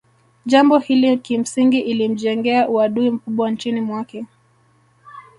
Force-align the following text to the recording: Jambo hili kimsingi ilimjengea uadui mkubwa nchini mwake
Jambo 0.45 0.77
hili 0.79 1.17
kimsingi 1.17 1.79
ilimjengea 1.79 2.69
uadui 2.69 3.09
mkubwa 3.11 3.51
nchini 3.51 3.81
mwake 3.81 4.25